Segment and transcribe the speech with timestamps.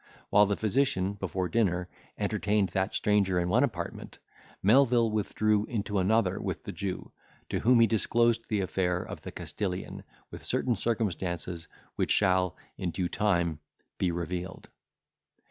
[0.31, 4.17] While the physician, before dinner, entertained that stranger in one apartment,
[4.63, 7.11] Melvil withdrew into another, with the Jew,
[7.49, 11.67] to whom he disclosed the affair of the Castilian, with certain circumstances,
[11.97, 13.59] which shall, in due time,
[13.99, 14.69] be revealed.